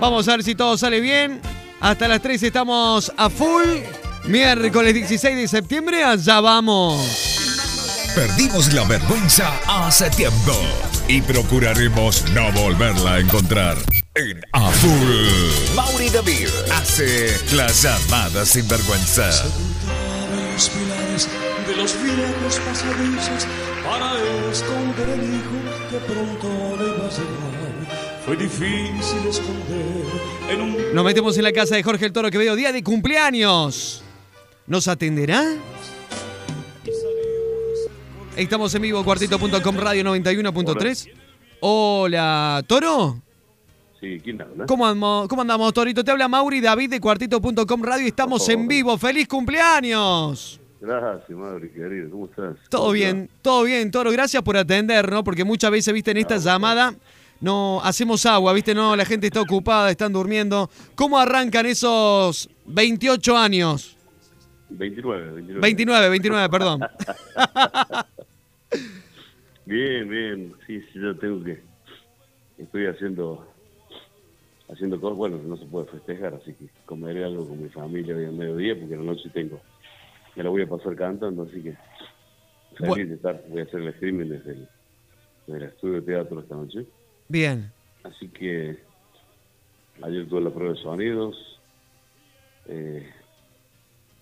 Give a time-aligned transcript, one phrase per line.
[0.00, 1.40] Vamos a ver si todo sale bien.
[1.80, 3.64] Hasta las 3 estamos a full.
[4.24, 7.36] Miércoles 16 de septiembre, allá vamos.
[8.14, 10.52] Perdimos la vergüenza hace tiempo
[11.06, 13.76] y procuraremos no volverla a encontrar.
[14.14, 19.28] En A Full, Mauri David hace las llamadas sin vergüenza.
[20.54, 21.28] los pilares
[21.66, 23.46] de los viejos pasadizos
[23.84, 24.14] para
[24.50, 28.05] esconder el hijo que pronto le iba a llegar.
[28.26, 30.04] Fue difícil esconder
[30.50, 32.82] en un Nos metemos en la casa de Jorge el Toro que veo día de
[32.82, 34.02] cumpleaños.
[34.66, 35.44] ¿Nos atenderá?
[38.36, 41.08] Estamos en vivo, cuartito.com, radio 91.3.
[41.60, 43.22] Hola, Toro.
[44.00, 44.66] Sí, ¿quién habla?
[44.66, 46.02] ¿Cómo andamos, ¿Cómo andamos, Torito?
[46.02, 48.08] Te habla Mauri David de cuartito.com radio.
[48.08, 48.98] Estamos en vivo.
[48.98, 50.60] ¡Feliz cumpleaños!
[50.80, 52.10] Gracias, madre querido.
[52.10, 52.56] ¿Cómo estás?
[52.70, 54.10] Todo bien, todo bien, Toro.
[54.10, 55.22] Gracias por atender, ¿no?
[55.22, 56.92] Porque muchas veces, viste, en esta llamada
[57.40, 60.70] no hacemos agua, viste, no, la gente está ocupada, están durmiendo.
[60.94, 63.96] ¿Cómo arrancan esos 28 años?
[64.70, 65.60] 29, 29.
[65.60, 66.80] 29, 29, perdón.
[69.66, 70.54] Bien, bien.
[70.66, 71.60] Sí, sí, yo tengo que...
[72.56, 73.46] Estoy haciendo...
[74.68, 78.24] Haciendo cosas, bueno, no se puede festejar, así que comeré algo con mi familia hoy
[78.24, 79.60] al mediodía, porque en la noche tengo...
[80.34, 81.76] Me la voy a pasar cantando, así que...
[82.76, 83.08] Feliz Bueno.
[83.08, 83.44] de estar.
[83.48, 84.68] Voy a hacer el streaming desde el,
[85.46, 86.86] desde el estudio de teatro esta noche.
[87.28, 87.72] Bien.
[88.04, 88.86] Así que
[90.02, 91.62] ayer tuve la prueba de sonidos,
[92.66, 93.10] eh,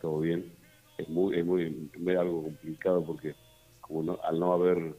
[0.00, 0.54] todo bien.
[0.96, 3.36] Es muy, es muy, es algo complicado porque
[3.80, 4.96] como no- al no haber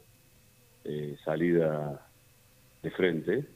[0.84, 2.12] eh, salida
[2.82, 3.48] de frente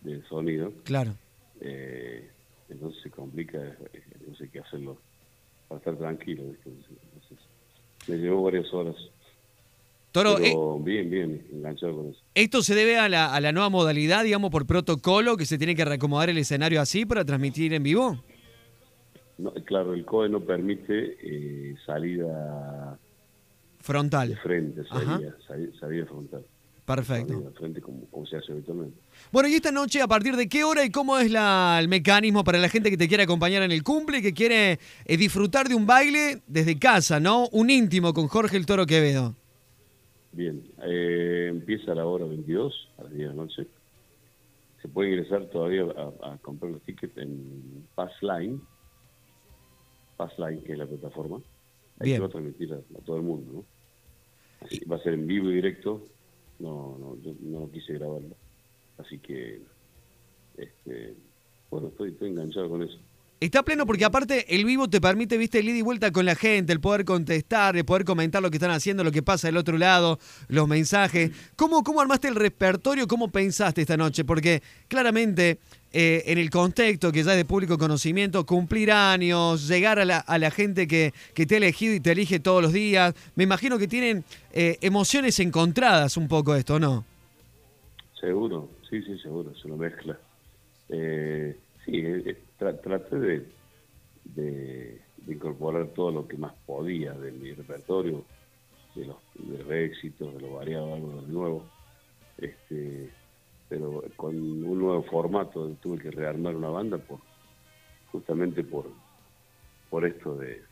[0.00, 1.18] del sonido, Claro.
[1.60, 2.32] eh,
[2.68, 3.58] entonces se complica,
[3.92, 5.02] eh, no sé qué hacerlo
[5.66, 6.44] para estar tranquilo.
[6.44, 7.38] Entonces,
[8.06, 8.94] me llevó varias horas.
[10.22, 12.20] Toro, eh, bien, bien, enganchado con eso.
[12.34, 15.74] ¿esto se debe a la, a la nueva modalidad, digamos, por protocolo, que se tiene
[15.74, 18.22] que reacomodar el escenario así para transmitir en vivo?
[19.38, 22.98] No, claro, el COE no permite eh, salida
[23.78, 24.36] de Frontal.
[24.42, 25.04] frente, Ajá.
[25.18, 26.42] salida, salida, salida frontal.
[26.84, 27.34] Perfecto.
[27.34, 28.96] Salida de frente como, como se hace habitualmente.
[29.30, 32.42] Bueno, y esta noche, ¿a partir de qué hora y cómo es la- el mecanismo
[32.44, 35.74] para la gente que te quiere acompañar en el cumple, que quiere eh, disfrutar de
[35.74, 37.46] un baile desde casa, ¿no?
[37.52, 39.34] Un íntimo con Jorge el Toro Quevedo.
[40.38, 43.66] Bien, eh, empieza a la hora 22, a las 10 de la noche.
[44.80, 48.60] Se puede ingresar todavía a, a comprar los tickets en Passline,
[50.16, 51.42] Passline, que es la plataforma.
[51.98, 53.64] Ahí se va a transmitir a, a todo el mundo, ¿no?
[54.64, 56.06] Así, va a ser en vivo y directo.
[56.60, 58.36] No, no, yo no quise grabarlo.
[58.98, 59.60] Así que,
[60.56, 61.16] este,
[61.68, 62.98] bueno, estoy, estoy enganchado con eso.
[63.40, 66.34] Está pleno porque aparte el vivo te permite, viste, el ida y vuelta con la
[66.34, 69.56] gente, el poder contestar, el poder comentar lo que están haciendo, lo que pasa del
[69.56, 70.18] otro lado,
[70.48, 71.30] los mensajes.
[71.54, 73.06] ¿Cómo, cómo armaste el repertorio?
[73.06, 74.24] ¿Cómo pensaste esta noche?
[74.24, 75.58] Porque claramente
[75.92, 80.18] eh, en el contexto que ya es de público conocimiento, cumplir años, llegar a la,
[80.18, 83.44] a la gente que, que te ha elegido y te elige todos los días, me
[83.44, 87.04] imagino que tienen eh, emociones encontradas un poco esto, ¿no?
[88.20, 90.18] Seguro, sí, sí, seguro, es una mezcla.
[90.88, 91.56] Eh,
[91.88, 93.52] sí, eh, tra- traté de,
[94.24, 98.26] de, incorporar todo lo que más podía de mi repertorio,
[98.94, 101.72] de los, de los éxitos, de lo variado, algo de nuevo.
[102.36, 103.14] Este,
[103.68, 107.22] pero con un nuevo formato tuve que rearmar una banda por
[108.06, 108.94] justamente por
[109.90, 110.62] por esto de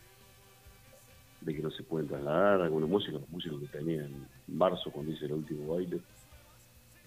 [1.40, 5.12] de que no se pueden trasladar algunos músicos, los músicos que tenía en marzo cuando
[5.12, 6.02] hice el último baile,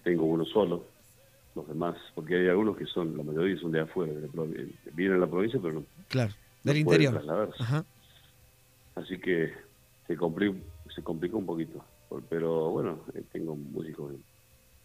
[0.02, 0.92] tengo uno solo,
[1.54, 4.72] los demás, porque hay algunos que son, la mayoría son de afuera, de la provi-
[4.94, 7.12] vienen a la provincia, pero no, Claro, del interior.
[7.14, 7.62] trasladarse.
[7.62, 7.84] Ajá.
[8.94, 9.52] Así que
[10.06, 10.56] se complicó,
[10.94, 11.84] se complicó un poquito.
[12.28, 14.12] Pero bueno, eh, tengo músicos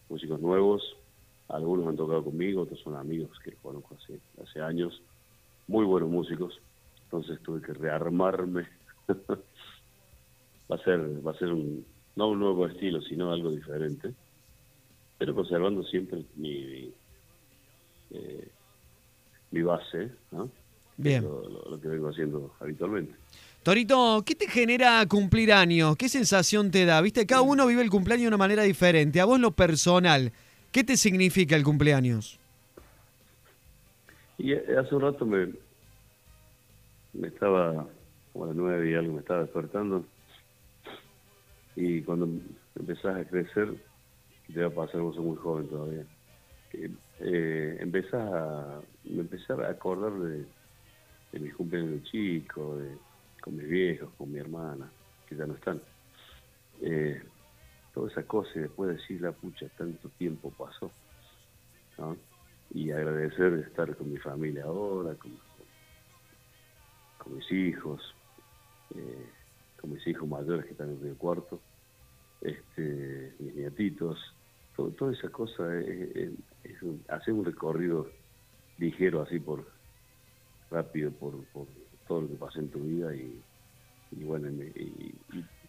[0.10, 0.84] músicos nuevos,
[1.48, 5.02] algunos han tocado conmigo, otros son amigos que conozco hace, hace años,
[5.68, 6.60] muy buenos músicos,
[7.06, 8.68] entonces tuve que rearmarme.
[10.72, 11.84] va a ser, va a ser un,
[12.16, 14.14] no un nuevo estilo, sino algo diferente,
[15.18, 16.94] pero conservando siempre mi, mi,
[18.12, 18.48] eh,
[19.52, 20.50] mi base, ¿no?
[20.98, 21.24] Bien.
[21.24, 23.14] Lo, lo- lo que vengo haciendo habitualmente.
[23.64, 25.96] Torito, ¿qué te genera cumplir años?
[25.98, 27.02] ¿Qué sensación te da?
[27.02, 29.20] Viste, cada uno vive el cumpleaños de una manera diferente.
[29.20, 30.32] A vos lo personal,
[30.72, 32.40] ¿qué te significa el cumpleaños?
[34.38, 35.50] Y eh, hace un rato me,
[37.14, 37.88] me estaba,
[38.34, 40.06] como a las nueve y algo, me estaba despertando.
[41.76, 42.30] Y cuando
[42.78, 43.74] empezás a crecer,
[44.54, 46.06] te va a pasar, vos sos muy joven todavía,
[47.20, 50.46] eh, empezás a, me empecé a acordar de,
[51.40, 52.98] mis cumpleaños de chico, de,
[53.42, 54.90] con mis viejos, con mi hermana,
[55.28, 55.82] que ya no están.
[56.82, 57.22] Eh,
[57.94, 60.92] todas esas cosas y después decir la pucha, tanto tiempo pasó.
[62.74, 65.32] y agradecer de estar con mi familia ahora, con,
[67.18, 68.14] con mis hijos,
[68.96, 69.30] eh,
[69.80, 71.60] con mis hijos mayores que están en el cuarto,
[72.42, 74.18] este, mis nietitos,
[74.76, 76.32] todo, toda esa cosa es,
[77.08, 78.08] hacer un recorrido
[78.78, 79.66] ligero así por
[80.70, 81.68] rápido por, por
[82.08, 83.42] todo lo que pasa en tu vida y,
[84.12, 85.16] y bueno, y,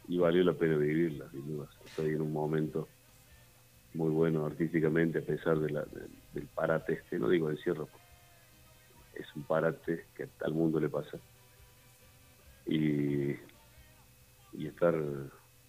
[0.08, 1.68] y, valió la pena vivirla, sin duda.
[1.84, 2.88] Estoy en un momento
[3.94, 7.84] muy bueno artísticamente a pesar del parate este, no digo de cierre,
[9.14, 11.18] es un parate que al mundo le pasa.
[12.66, 13.36] Y,
[14.52, 14.94] y estar,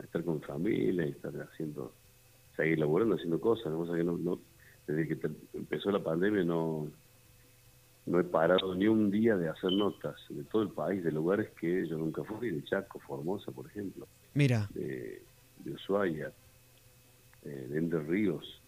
[0.04, 1.94] estar con familia y estar haciendo,
[2.56, 4.40] seguir laburando, haciendo cosas, cosa que no, no
[4.86, 6.88] desde que empezó la pandemia no
[8.08, 11.50] no he parado ni un día de hacer notas de todo el país, de lugares
[11.60, 14.08] que yo nunca fui, de Chaco, Formosa, por ejemplo.
[14.34, 14.70] Mira.
[14.74, 15.22] De,
[15.66, 16.32] Ushuaia,
[17.44, 18.62] eh, de Entre Ríos,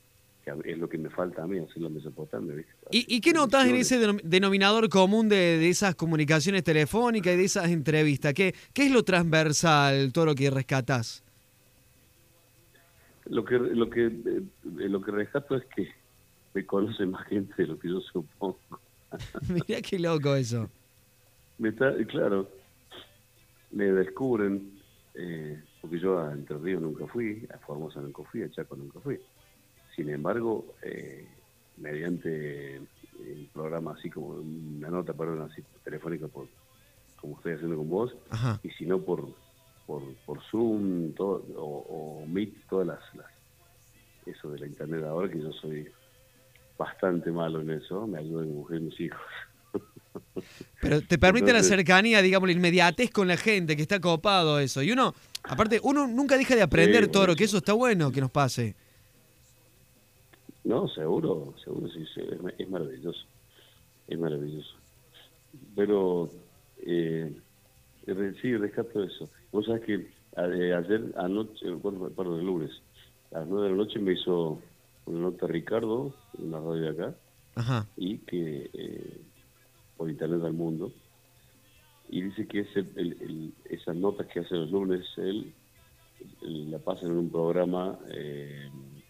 [0.44, 2.56] que es lo que me falta a mí, hacer la Mesopotamia.
[2.91, 7.69] ¿Y, ¿Y qué notas en ese denominador común de, esas comunicaciones telefónicas y de esas
[7.69, 8.33] entrevistas?
[8.33, 11.24] ¿Qué, qué es lo transversal, todo lo que rescatas?
[13.25, 15.88] Lo que, lo, que, eh, lo que rescato es que
[16.56, 18.57] me conoce más gente de lo que yo supongo.
[19.50, 20.68] Mira qué loco eso.
[21.59, 22.50] Me está, claro,
[23.71, 24.80] me descubren,
[25.13, 29.00] eh, porque yo a Entre Ríos nunca fui, a Formosa nunca fui, a Chaco nunca
[29.00, 29.19] fui.
[29.95, 31.27] Sin embargo, eh,
[31.80, 36.48] mediante el programa así como una nota, perdón, así telefónica, por,
[37.18, 38.16] como estoy haciendo con vos,
[38.64, 39.28] y si no por,
[39.86, 43.28] por, por Zoom todo, o, Meet, todas las, las,
[44.26, 45.88] eso de la internet ahora, que yo soy
[46.78, 49.22] bastante malo en eso, me ayuda mi mujer y mis hijos.
[50.82, 54.82] Pero te permite la cercanía, digamos, la inmediatez con la gente, que está copado eso.
[54.82, 58.22] Y uno, aparte, uno nunca deja de aprender, todo Toro, que eso está bueno que
[58.22, 58.75] nos pase.
[60.69, 62.06] No, seguro, seguro, sí,
[62.60, 63.25] es, maravilloso.
[64.07, 64.75] Es maravilloso.
[65.75, 66.30] Pero,
[66.86, 67.36] eh,
[68.39, 69.31] sí, rescato eso.
[69.51, 72.69] Vos sabés que eh, ayer anoche, perdón, el lunes,
[73.31, 74.62] a las nueve de la noche me hizo
[75.07, 77.15] una nota Ricardo, en la radio de acá,
[77.98, 79.22] y que eh,
[79.98, 80.92] por internet al mundo,
[82.10, 85.51] y dice que es el, esas notas que hace los lunes, él,
[86.42, 88.69] la pasa en un programa eh,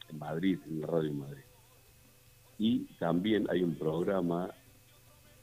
[0.09, 1.48] en Madrid, en la radio en Madrid.
[2.59, 4.51] Y también hay un programa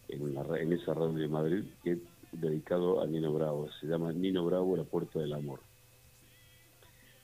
[0.08, 1.98] en, la, en esa radio de Madrid que
[2.32, 5.60] dedicado a Nino Bravo, se llama Nino Bravo, la puerta del amor.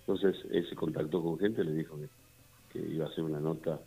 [0.00, 1.96] Entonces él se contactó con gente, le dijo
[2.70, 3.80] que iba a hacer una nota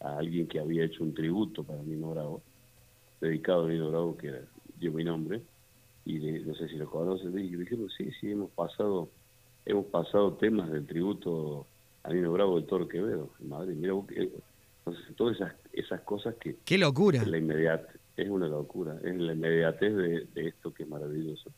[0.00, 2.42] a alguien que había hecho un tributo para Nino Bravo,
[3.20, 4.32] dedicado a Nino Bravo, que
[4.78, 5.42] dio mi nombre,
[6.04, 9.08] y no sé si lo conocen, y dijeron, sí, sí, hemos pasado,
[9.66, 11.66] hemos pasado temas del tributo
[12.02, 13.74] a Nino Bravo de Toro Quevedo, en Madrid.
[13.74, 13.94] Mira,
[14.86, 16.56] entonces, todas esas, esas cosas que...
[16.64, 17.24] ¡Qué locura!
[17.24, 21.50] La inmediatez, es una locura, es la inmediatez de, esto que es maravilloso.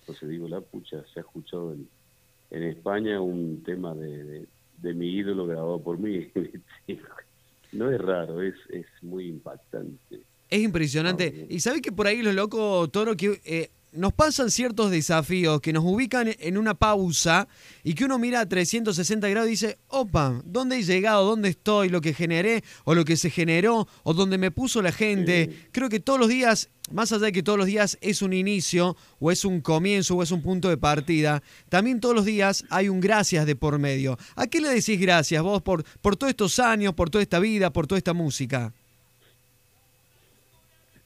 [0.00, 1.88] Entonces digo, la pucha, se ha escuchado en,
[2.50, 4.46] en España un tema de,
[4.78, 6.30] de mi ídolo grabado por mí.
[7.72, 10.20] no es raro, es, es muy impactante.
[10.48, 11.46] Es impresionante.
[11.48, 15.72] y sabes que por ahí lo loco, Toro, que eh, nos pasan ciertos desafíos que
[15.72, 17.48] nos ubican en una pausa
[17.82, 21.24] y que uno mira a 360 grados y dice, opa, ¿dónde he llegado?
[21.24, 21.88] ¿Dónde estoy?
[21.88, 25.68] ¿Lo que generé o lo que se generó o donde me puso la gente?
[25.72, 28.96] Creo que todos los días, más allá de que todos los días es un inicio
[29.18, 32.88] o es un comienzo o es un punto de partida, también todos los días hay
[32.88, 34.18] un gracias de por medio.
[34.34, 37.72] ¿A qué le decís gracias vos por, por todos estos años, por toda esta vida,
[37.72, 38.72] por toda esta música?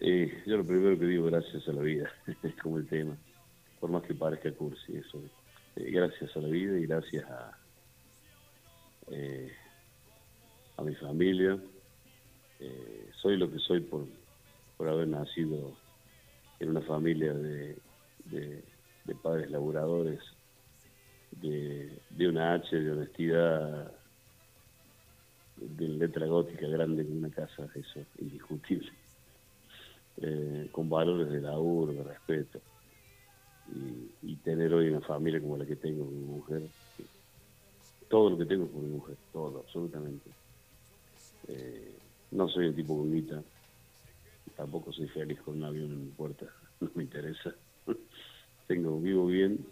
[0.01, 2.11] Eh, yo lo primero que digo, gracias a la vida,
[2.43, 3.17] es como el tema,
[3.79, 5.23] por más que parezca cursi, eso.
[5.77, 7.59] Eh, gracias a la vida y gracias a,
[9.11, 9.53] eh,
[10.79, 11.59] a mi familia.
[13.21, 14.07] soy lo que soy por,
[14.79, 15.77] por haber nacido
[16.59, 17.77] en una familia de,
[18.25, 18.63] de,
[19.23, 20.21] padres laburadores,
[21.33, 23.93] de, de una H, de honestidad,
[25.57, 28.91] de letra gótica grande en una casa, eso, indiscutible.
[30.23, 32.61] Eh, con valores de laburo, de respeto.
[33.67, 36.71] Y, tener hoy una familia como la que tengo con mi mujer,
[38.09, 40.31] todo lo que tengo con mi mujer, todo, absolutamente.
[41.47, 41.99] Eh,
[42.33, 43.43] no soy el tipo bonita,
[44.57, 46.47] tampoco soy feliz con un avión en mi puerta,
[46.81, 47.55] no me interesa.
[48.67, 49.67] tengo, vivo bien,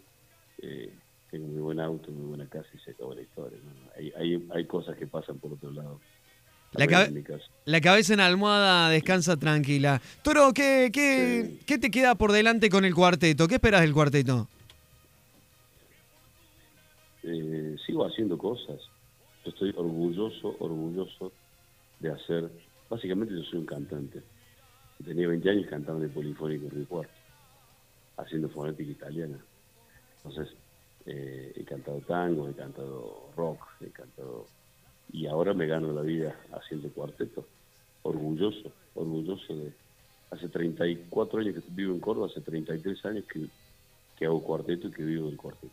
[0.59, 0.99] eh,
[1.31, 3.59] tengo muy buen auto, muy buena casa y se acabó la historia.
[3.97, 6.01] Hay, hay, hay cosas que pasan por otro lado.
[6.73, 10.01] La, cabeza en almohada descansa tranquila.
[10.23, 13.49] Toro, ¿qué, qué, te queda por delante con el cuarteto?
[13.49, 14.49] ¿Qué esperas del cuarteto?
[17.23, 18.81] Eh, sigo haciendo cosas.
[19.45, 21.33] estoy orgulloso, orgulloso
[22.01, 22.51] de hacer
[22.89, 24.23] básicamente yo soy un cantante.
[25.05, 27.13] Tenía 20 años cantando en el Polifónico Río Cuarto,
[28.17, 29.39] haciendo fonética italiana.
[30.17, 30.55] Entonces,
[31.07, 34.47] eh, he cantado tango, he cantado rock, he cantado...
[35.13, 37.47] Y ahora me gano la vida haciendo cuarteto.
[38.03, 39.73] Orgulloso, orgulloso de...
[40.31, 43.47] Hace 34 años que vivo en Córdoba, hace 33 años que,
[44.19, 45.73] que hago cuarteto y que vivo del cuarteto.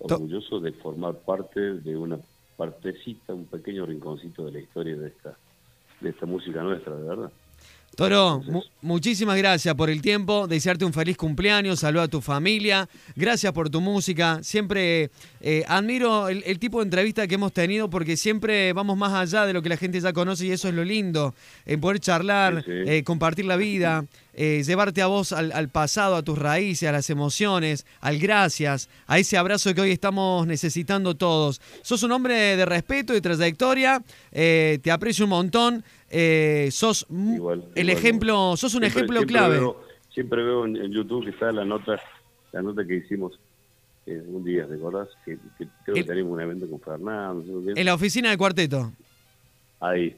[0.00, 2.18] Orgulloso de formar parte de una
[2.58, 5.38] partecita, un pequeño rinconcito de la historia de esta,
[6.00, 7.32] de esta música nuestra, de verdad.
[7.98, 8.44] Toro,
[8.80, 13.70] muchísimas gracias por el tiempo, desearte un feliz cumpleaños, saluda a tu familia, gracias por
[13.70, 18.96] tu música, siempre eh, admiro el, tipo de entrevista que hemos tenido porque siempre vamos
[18.96, 21.34] más allá de lo que la gente ya conoce y eso es lo lindo,
[21.66, 26.38] en poder charlar, eh, compartir la vida, eh, llevarte a vos al, pasado, a tus
[26.38, 31.60] raíces, a las emociones, al gracias, a ese abrazo que hoy estamos necesitando todos.
[31.82, 35.84] Sos un hombre de respeto y trayectoria, te aprecio un montón.
[36.10, 37.06] Eh, sos
[37.74, 39.60] el ejemplo, sos un ejemplo clave.
[40.10, 42.00] siempre veo en, YouTube que está la nota,
[42.52, 43.38] la nota que hicimos
[44.06, 45.08] eh, un día, ¿te acordás?
[45.24, 45.38] Que,
[45.84, 47.62] creo que teníamos un evento con Fernando.
[47.74, 48.92] en la oficina del cuarteto.
[49.80, 50.16] Ahí.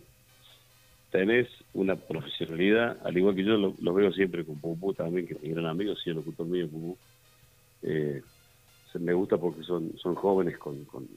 [1.11, 5.43] Tenés una profesionalidad, al igual que yo lo, veo siempre con Pupú también, que es
[5.43, 6.97] mi gran amigo, sí, el locutor mío, Pupú.
[7.83, 8.23] Eh,
[8.95, 11.09] me gusta porque son, son jóvenes con, con,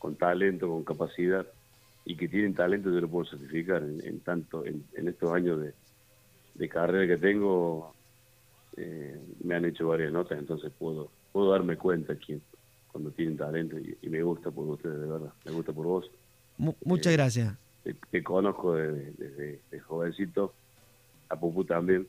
[0.00, 1.46] con talento, con capacidad
[2.04, 3.82] y que tienen talento, yo lo puedo certificar.
[3.82, 5.60] En, tanto, en, estos años
[6.54, 7.94] de, carrera que tengo,
[8.76, 12.40] eh, me han hecho varias notas, entonces puedo puedo darme cuenta quién
[12.92, 16.10] cuando tienen talento y, me gusta por ustedes, de verdad, me gusta por vos.
[16.58, 17.54] muchas eh, gracias.
[18.10, 20.52] Te, conozco desde, jovencito,
[21.30, 22.06] a Pupu también,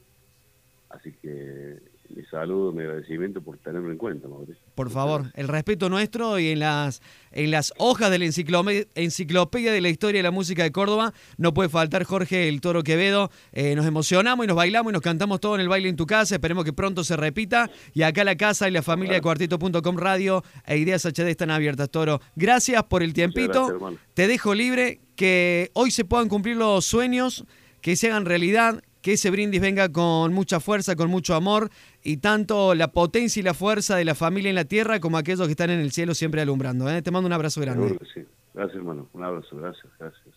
[0.89, 1.79] así que
[2.09, 4.61] mi saludo, mi agradecimiento por tenerlo en cuenta, Mauricio.
[4.75, 9.81] Por favor, el respeto nuestro y en las, en las hojas de la enciclopedia de
[9.81, 13.31] la historia de la música de Córdoba no puede faltar Jorge el Toro Quevedo.
[13.51, 16.05] Eh, nos emocionamos y nos bailamos y nos cantamos todo en el baile en tu
[16.05, 16.35] casa.
[16.35, 17.69] Esperemos que pronto se repita.
[17.93, 21.89] Y acá la casa y la familia de cuarteto.com radio e Ideas HD están abiertas,
[21.89, 22.21] Toro.
[22.35, 23.97] Gracias por el tiempito.
[24.13, 24.99] Te dejo libre.
[25.15, 27.45] Que hoy se puedan cumplir los sueños,
[27.81, 31.69] que se hagan realidad, que ese brindis venga con mucha fuerza, con mucho amor
[32.01, 35.45] y tanto la potencia y la fuerza de la familia en la tierra como aquellos
[35.45, 36.89] que están en el cielo siempre alumbrando.
[36.89, 37.01] ¿eh?
[37.01, 37.99] Te mando un abrazo grande.
[38.53, 39.09] Gracias, hermano.
[39.11, 39.57] Un abrazo.
[39.57, 40.33] Gracias, gracias.